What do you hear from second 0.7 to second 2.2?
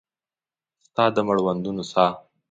ستا د مړوندونو ساه